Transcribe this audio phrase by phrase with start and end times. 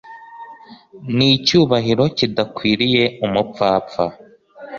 [1.15, 4.05] n icyubahiro kidakwiriye umupfapfa